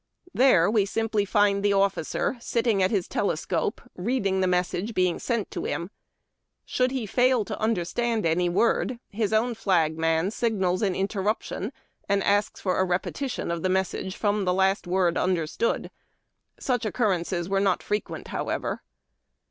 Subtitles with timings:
[0.33, 5.19] There we simply find the officer sitting at his tele scope reading the message being
[5.19, 5.91] sent to him.
[6.65, 11.71] Should he fail to understand any word, his own flagman signals an interruption,
[12.09, 15.91] and asks a repetition of the message from the last word understood.
[16.59, 18.81] Such occurrences were not frequent, however.